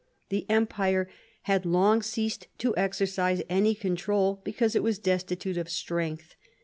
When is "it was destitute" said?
4.75-5.57